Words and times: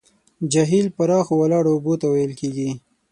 جهیل 0.51 0.87
پراخو 0.95 1.33
ولاړو 1.37 1.69
اوبو 1.73 1.93
ته 2.01 2.07
ویل 2.09 2.33
کیږي. 2.39 2.69